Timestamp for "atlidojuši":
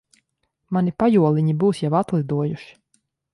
2.01-2.73